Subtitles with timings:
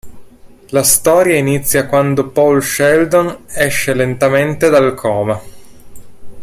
[0.69, 5.39] La storia inizia quando Paul Sheldon esce lentamente dal coma.